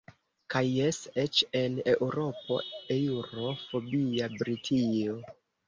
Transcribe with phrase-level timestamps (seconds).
[0.53, 2.59] Kaj jes– eĉ en eŭropo-,
[2.97, 5.23] eŭro-fobia Britio.